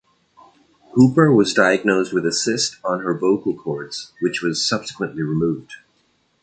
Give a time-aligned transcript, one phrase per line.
[0.95, 5.75] Hooper was diagnosed with a cyst on her vocal cords which was subsequently removed.